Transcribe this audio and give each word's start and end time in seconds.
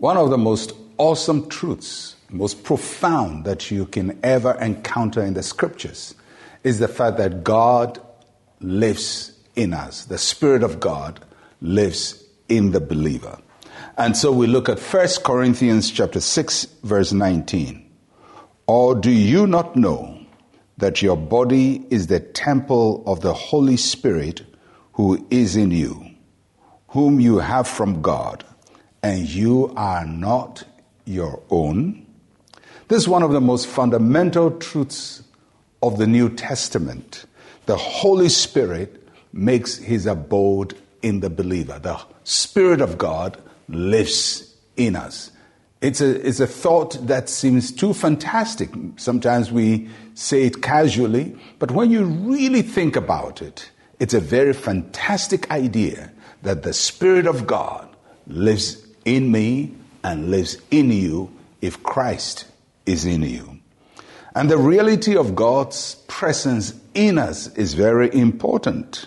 One 0.00 0.16
of 0.16 0.30
the 0.30 0.38
most 0.38 0.72
awesome 0.96 1.46
truths, 1.50 2.16
most 2.30 2.64
profound 2.64 3.44
that 3.44 3.70
you 3.70 3.84
can 3.84 4.18
ever 4.22 4.52
encounter 4.58 5.22
in 5.22 5.34
the 5.34 5.42
scriptures 5.42 6.14
is 6.64 6.78
the 6.78 6.88
fact 6.88 7.18
that 7.18 7.44
God 7.44 8.00
lives 8.60 9.32
in 9.56 9.74
us. 9.74 10.06
The 10.06 10.16
Spirit 10.16 10.62
of 10.62 10.80
God 10.80 11.22
lives 11.60 12.24
in 12.48 12.70
the 12.70 12.80
believer. 12.80 13.38
And 13.98 14.16
so 14.16 14.32
we 14.32 14.46
look 14.46 14.70
at 14.70 14.78
1 14.78 15.06
Corinthians 15.22 15.90
chapter 15.90 16.20
6 16.20 16.64
verse 16.82 17.12
19. 17.12 17.86
Or 18.66 18.94
do 18.94 19.10
you 19.10 19.46
not 19.46 19.76
know 19.76 20.18
that 20.78 21.02
your 21.02 21.18
body 21.18 21.84
is 21.90 22.06
the 22.06 22.20
temple 22.20 23.02
of 23.06 23.20
the 23.20 23.34
Holy 23.34 23.76
Spirit 23.76 24.46
who 24.94 25.26
is 25.28 25.56
in 25.56 25.72
you, 25.72 26.06
whom 26.88 27.20
you 27.20 27.40
have 27.40 27.68
from 27.68 28.00
God, 28.00 28.46
and 29.02 29.28
you 29.28 29.72
are 29.76 30.04
not 30.04 30.64
your 31.04 31.42
own? 31.50 32.06
This 32.88 33.02
is 33.02 33.08
one 33.08 33.22
of 33.22 33.32
the 33.32 33.40
most 33.40 33.66
fundamental 33.66 34.50
truths 34.52 35.22
of 35.82 35.98
the 35.98 36.06
New 36.06 36.28
Testament. 36.28 37.24
The 37.66 37.76
Holy 37.76 38.28
Spirit 38.28 39.08
makes 39.32 39.76
his 39.76 40.06
abode 40.06 40.76
in 41.02 41.20
the 41.20 41.30
believer. 41.30 41.78
The 41.78 42.00
Spirit 42.24 42.80
of 42.80 42.98
God 42.98 43.40
lives 43.68 44.54
in 44.76 44.96
us. 44.96 45.30
It's 45.80 46.00
a, 46.00 46.26
it's 46.26 46.40
a 46.40 46.46
thought 46.46 47.06
that 47.06 47.28
seems 47.28 47.72
too 47.72 47.94
fantastic. 47.94 48.70
Sometimes 48.96 49.50
we 49.50 49.88
say 50.14 50.42
it 50.42 50.60
casually, 50.60 51.36
but 51.58 51.70
when 51.70 51.90
you 51.90 52.04
really 52.04 52.60
think 52.60 52.96
about 52.96 53.40
it, 53.40 53.70
it's 53.98 54.12
a 54.12 54.20
very 54.20 54.52
fantastic 54.52 55.50
idea 55.50 56.12
that 56.42 56.62
the 56.62 56.72
Spirit 56.72 57.26
of 57.26 57.46
God 57.46 57.88
lives 58.26 58.86
in 59.04 59.30
me 59.30 59.74
and 60.02 60.30
lives 60.30 60.56
in 60.70 60.90
you 60.90 61.30
if 61.60 61.82
Christ 61.82 62.46
is 62.86 63.04
in 63.04 63.22
you. 63.22 63.58
And 64.34 64.50
the 64.50 64.58
reality 64.58 65.16
of 65.16 65.34
God's 65.34 65.96
presence 66.06 66.74
in 66.94 67.18
us 67.18 67.48
is 67.56 67.74
very 67.74 68.12
important. 68.14 69.06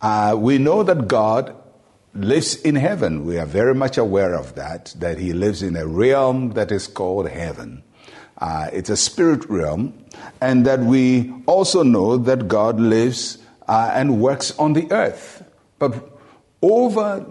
Uh, 0.00 0.34
we 0.38 0.58
know 0.58 0.82
that 0.82 1.08
God 1.08 1.54
lives 2.14 2.56
in 2.56 2.74
heaven. 2.76 3.24
We 3.26 3.38
are 3.38 3.46
very 3.46 3.74
much 3.74 3.98
aware 3.98 4.34
of 4.34 4.54
that, 4.54 4.94
that 4.98 5.18
He 5.18 5.32
lives 5.32 5.62
in 5.62 5.76
a 5.76 5.86
realm 5.86 6.52
that 6.52 6.70
is 6.72 6.86
called 6.86 7.28
heaven. 7.28 7.82
Uh, 8.38 8.68
it's 8.72 8.90
a 8.90 8.96
spirit 8.96 9.48
realm, 9.48 9.94
and 10.40 10.66
that 10.66 10.80
we 10.80 11.32
also 11.46 11.82
know 11.82 12.16
that 12.16 12.48
God 12.48 12.80
lives 12.80 13.38
uh, 13.68 13.90
and 13.94 14.20
works 14.20 14.56
on 14.58 14.72
the 14.72 14.90
earth. 14.90 15.42
But 15.78 16.18
over 16.60 17.24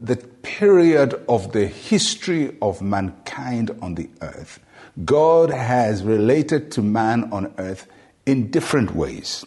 the 0.00 0.16
period 0.16 1.14
of 1.28 1.52
the 1.52 1.66
history 1.66 2.56
of 2.60 2.82
mankind 2.82 3.76
on 3.80 3.94
the 3.94 4.08
earth, 4.20 4.60
God 5.04 5.50
has 5.50 6.02
related 6.02 6.70
to 6.72 6.82
man 6.82 7.32
on 7.32 7.52
earth 7.58 7.86
in 8.24 8.50
different 8.50 8.94
ways. 8.94 9.44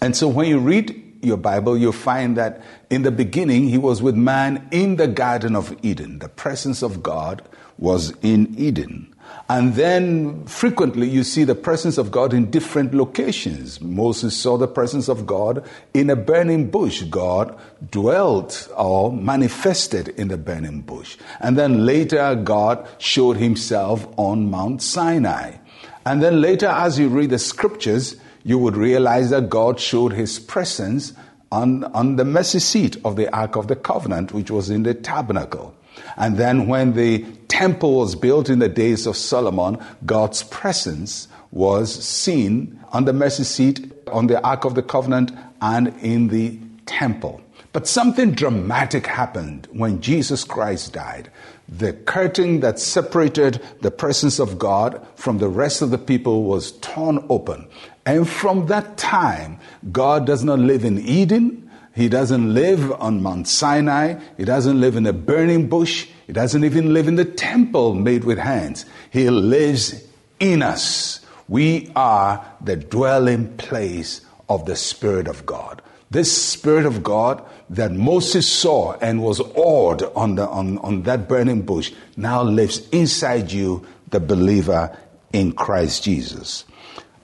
And 0.00 0.16
so 0.16 0.28
when 0.28 0.48
you 0.48 0.58
read 0.58 1.02
your 1.22 1.36
Bible, 1.36 1.76
you'll 1.76 1.92
find 1.92 2.36
that 2.36 2.62
in 2.90 3.02
the 3.02 3.10
beginning, 3.10 3.68
he 3.68 3.78
was 3.78 4.02
with 4.02 4.14
man 4.14 4.68
in 4.70 4.96
the 4.96 5.08
Garden 5.08 5.56
of 5.56 5.76
Eden. 5.82 6.18
The 6.18 6.28
presence 6.28 6.82
of 6.82 7.02
God 7.02 7.42
was 7.78 8.12
in 8.22 8.54
Eden. 8.58 9.14
And 9.48 9.74
then 9.74 10.44
frequently 10.46 11.08
you 11.08 11.22
see 11.22 11.44
the 11.44 11.54
presence 11.54 11.98
of 11.98 12.10
God 12.10 12.34
in 12.34 12.50
different 12.50 12.92
locations. 12.92 13.80
Moses 13.80 14.36
saw 14.36 14.56
the 14.56 14.66
presence 14.66 15.08
of 15.08 15.24
God 15.24 15.64
in 15.94 16.10
a 16.10 16.16
burning 16.16 16.68
bush. 16.70 17.02
God 17.02 17.56
dwelt 17.90 18.68
or 18.76 19.12
manifested 19.12 20.08
in 20.08 20.28
the 20.28 20.36
burning 20.36 20.80
bush. 20.80 21.16
And 21.40 21.56
then 21.56 21.86
later 21.86 22.34
God 22.34 22.88
showed 22.98 23.36
himself 23.36 24.08
on 24.16 24.50
Mount 24.50 24.82
Sinai. 24.82 25.58
And 26.04 26.22
then 26.22 26.40
later, 26.40 26.66
as 26.66 26.98
you 26.98 27.08
read 27.08 27.30
the 27.30 27.38
scriptures, 27.38 28.16
you 28.44 28.58
would 28.58 28.76
realize 28.76 29.30
that 29.30 29.48
God 29.48 29.80
showed 29.80 30.12
his 30.12 30.38
presence 30.38 31.12
on, 31.50 31.84
on 31.84 32.16
the 32.16 32.24
mercy 32.24 32.58
seat 32.58 32.96
of 33.04 33.16
the 33.16 33.32
Ark 33.34 33.56
of 33.56 33.68
the 33.68 33.76
Covenant, 33.76 34.32
which 34.32 34.50
was 34.50 34.70
in 34.70 34.82
the 34.84 34.94
tabernacle. 34.94 35.75
And 36.16 36.36
then 36.36 36.66
when 36.66 36.94
the 36.94 37.24
temple 37.48 37.96
was 37.96 38.14
built 38.14 38.48
in 38.48 38.58
the 38.58 38.68
days 38.68 39.06
of 39.06 39.16
Solomon, 39.16 39.78
God's 40.04 40.42
presence 40.42 41.28
was 41.50 41.92
seen 42.04 42.80
on 42.92 43.04
the 43.04 43.12
mercy 43.12 43.44
seat, 43.44 43.92
on 44.08 44.26
the 44.26 44.42
Ark 44.42 44.64
of 44.64 44.74
the 44.74 44.82
Covenant, 44.82 45.32
and 45.60 45.88
in 46.02 46.28
the 46.28 46.58
temple. 46.86 47.40
But 47.72 47.86
something 47.86 48.32
dramatic 48.32 49.06
happened 49.06 49.68
when 49.70 50.00
Jesus 50.00 50.44
Christ 50.44 50.94
died. 50.94 51.30
The 51.68 51.92
curtain 51.92 52.60
that 52.60 52.78
separated 52.78 53.60
the 53.82 53.90
presence 53.90 54.38
of 54.38 54.58
God 54.58 55.04
from 55.16 55.38
the 55.38 55.48
rest 55.48 55.82
of 55.82 55.90
the 55.90 55.98
people 55.98 56.44
was 56.44 56.72
torn 56.72 57.26
open. 57.28 57.68
And 58.06 58.28
from 58.28 58.66
that 58.66 58.96
time, 58.96 59.58
God 59.92 60.26
does 60.26 60.44
not 60.44 60.58
live 60.60 60.84
in 60.84 60.98
Eden. 60.98 61.65
He 61.96 62.10
doesn't 62.10 62.52
live 62.52 62.92
on 63.00 63.22
Mount 63.22 63.48
Sinai. 63.48 64.20
He 64.36 64.44
doesn't 64.44 64.78
live 64.78 64.96
in 64.96 65.06
a 65.06 65.14
burning 65.14 65.68
bush. 65.68 66.06
He 66.26 66.32
doesn't 66.34 66.62
even 66.62 66.92
live 66.92 67.08
in 67.08 67.16
the 67.16 67.24
temple 67.24 67.94
made 67.94 68.24
with 68.24 68.36
hands. 68.36 68.84
He 69.10 69.30
lives 69.30 70.04
in 70.38 70.62
us. 70.62 71.20
We 71.48 71.90
are 71.96 72.44
the 72.60 72.76
dwelling 72.76 73.56
place 73.56 74.20
of 74.46 74.66
the 74.66 74.76
Spirit 74.76 75.26
of 75.26 75.46
God. 75.46 75.80
This 76.10 76.30
Spirit 76.30 76.84
of 76.84 77.02
God 77.02 77.42
that 77.70 77.92
Moses 77.92 78.46
saw 78.46 78.92
and 79.00 79.22
was 79.22 79.40
awed 79.54 80.02
on, 80.14 80.34
the, 80.34 80.46
on, 80.48 80.76
on 80.78 81.02
that 81.04 81.28
burning 81.28 81.62
bush 81.62 81.92
now 82.16 82.42
lives 82.42 82.86
inside 82.90 83.50
you, 83.50 83.86
the 84.10 84.20
believer 84.20 84.94
in 85.32 85.52
Christ 85.52 86.04
Jesus. 86.04 86.64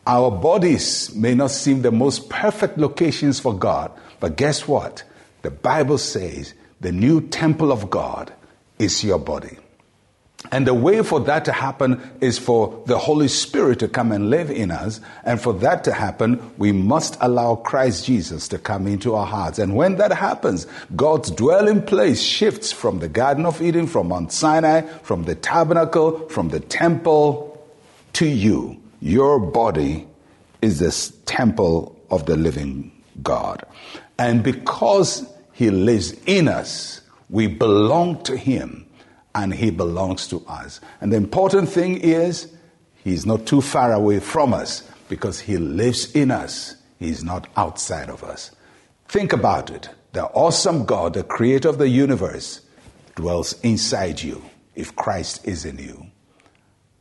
Our 0.06 0.30
bodies 0.30 1.14
may 1.14 1.34
not 1.34 1.50
seem 1.50 1.82
the 1.82 1.92
most 1.92 2.28
perfect 2.30 2.78
locations 2.78 3.38
for 3.38 3.54
God, 3.54 3.92
but 4.22 4.36
guess 4.36 4.68
what? 4.68 5.02
The 5.42 5.50
Bible 5.50 5.98
says 5.98 6.54
the 6.80 6.92
new 6.92 7.22
temple 7.22 7.72
of 7.72 7.90
God 7.90 8.32
is 8.78 9.02
your 9.02 9.18
body. 9.18 9.58
And 10.52 10.64
the 10.64 10.74
way 10.74 11.02
for 11.02 11.18
that 11.22 11.44
to 11.46 11.52
happen 11.52 12.00
is 12.20 12.38
for 12.38 12.84
the 12.86 12.98
Holy 12.98 13.26
Spirit 13.26 13.80
to 13.80 13.88
come 13.88 14.12
and 14.12 14.30
live 14.30 14.48
in 14.48 14.70
us. 14.70 15.00
And 15.24 15.40
for 15.40 15.52
that 15.54 15.82
to 15.84 15.92
happen, 15.92 16.52
we 16.56 16.70
must 16.70 17.16
allow 17.20 17.56
Christ 17.56 18.06
Jesus 18.06 18.46
to 18.46 18.58
come 18.58 18.86
into 18.86 19.16
our 19.16 19.26
hearts. 19.26 19.58
And 19.58 19.74
when 19.74 19.96
that 19.96 20.12
happens, 20.12 20.68
God's 20.94 21.32
dwelling 21.32 21.82
place 21.82 22.22
shifts 22.22 22.70
from 22.70 23.00
the 23.00 23.08
Garden 23.08 23.44
of 23.44 23.60
Eden, 23.60 23.88
from 23.88 24.06
Mount 24.06 24.30
Sinai, 24.30 24.82
from 25.02 25.24
the 25.24 25.34
tabernacle, 25.34 26.28
from 26.28 26.50
the 26.50 26.60
temple 26.60 27.60
to 28.12 28.26
you. 28.28 28.80
Your 29.00 29.40
body 29.40 30.06
is 30.60 30.78
this 30.78 31.12
temple 31.26 32.00
of 32.08 32.26
the 32.26 32.36
living 32.36 32.91
God. 33.22 33.64
And 34.18 34.42
because 34.42 35.26
He 35.52 35.70
lives 35.70 36.12
in 36.26 36.48
us, 36.48 37.00
we 37.28 37.46
belong 37.46 38.22
to 38.24 38.36
Him 38.36 38.86
and 39.34 39.52
He 39.54 39.70
belongs 39.70 40.28
to 40.28 40.44
us. 40.46 40.80
And 41.00 41.12
the 41.12 41.16
important 41.16 41.68
thing 41.68 41.98
is, 41.98 42.52
He's 43.04 43.26
not 43.26 43.46
too 43.46 43.60
far 43.60 43.92
away 43.92 44.20
from 44.20 44.54
us 44.54 44.88
because 45.08 45.40
He 45.40 45.56
lives 45.56 46.12
in 46.12 46.30
us. 46.30 46.76
He's 46.98 47.24
not 47.24 47.48
outside 47.56 48.08
of 48.08 48.22
us. 48.22 48.52
Think 49.08 49.32
about 49.32 49.70
it. 49.70 49.88
The 50.12 50.24
awesome 50.26 50.84
God, 50.84 51.14
the 51.14 51.24
creator 51.24 51.68
of 51.68 51.78
the 51.78 51.88
universe, 51.88 52.60
dwells 53.16 53.58
inside 53.62 54.22
you 54.22 54.42
if 54.74 54.94
Christ 54.94 55.46
is 55.46 55.64
in 55.64 55.78
you. 55.78 56.06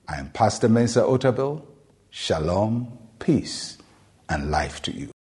I 0.07 0.17
am 0.17 0.29
Pastor 0.31 0.67
Mensa 0.67 1.01
Otabil. 1.01 1.61
Shalom, 2.09 2.97
peace, 3.19 3.77
and 4.27 4.51
life 4.51 4.81
to 4.81 4.91
you. 4.91 5.11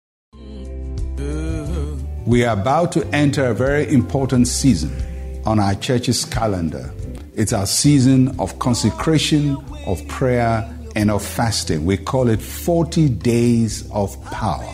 We 2.25 2.45
are 2.45 2.53
about 2.53 2.91
to 2.91 3.07
enter 3.07 3.47
a 3.47 3.53
very 3.53 3.91
important 3.91 4.47
season 4.47 4.95
on 5.43 5.59
our 5.59 5.73
church's 5.73 6.23
calendar. 6.23 6.93
It's 7.33 7.51
our 7.51 7.65
season 7.65 8.39
of 8.39 8.59
consecration, 8.59 9.57
of 9.87 10.07
prayer, 10.07 10.71
and 10.95 11.09
of 11.09 11.25
fasting. 11.25 11.83
We 11.83 11.97
call 11.97 12.29
it 12.29 12.39
40 12.39 13.09
Days 13.09 13.89
of 13.91 14.23
Power. 14.25 14.71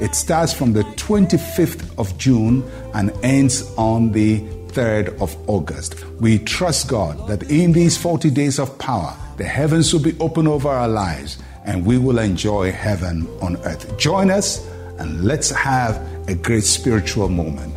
It 0.00 0.16
starts 0.16 0.52
from 0.52 0.72
the 0.72 0.82
25th 0.82 1.96
of 1.98 2.18
June 2.18 2.68
and 2.94 3.12
ends 3.22 3.62
on 3.76 4.10
the 4.10 4.40
3rd 4.68 5.20
of 5.20 5.36
August. 5.48 6.04
We 6.20 6.40
trust 6.40 6.88
God 6.88 7.28
that 7.28 7.44
in 7.48 7.72
these 7.72 7.96
40 7.96 8.30
days 8.30 8.58
of 8.58 8.76
power, 8.78 9.16
the 9.36 9.44
heavens 9.44 9.92
will 9.92 10.02
be 10.02 10.18
open 10.18 10.48
over 10.48 10.68
our 10.68 10.88
lives 10.88 11.38
and 11.64 11.86
we 11.86 11.96
will 11.96 12.18
enjoy 12.18 12.72
heaven 12.72 13.28
on 13.40 13.56
earth. 13.58 13.96
Join 13.98 14.30
us 14.30 14.66
and 14.98 15.24
let's 15.24 15.50
have 15.50 15.96
a 16.28 16.34
great 16.34 16.62
spiritual 16.62 17.30
moment. 17.30 17.72